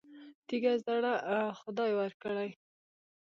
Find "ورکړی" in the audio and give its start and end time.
1.99-2.49